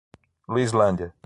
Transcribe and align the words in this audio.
Luislândia 0.47 1.13